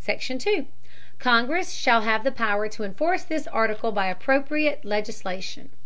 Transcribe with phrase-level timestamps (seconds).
[0.00, 0.64] SECTION 2.
[1.18, 5.68] Congress shall have power to enforce this article by appropriate legislation.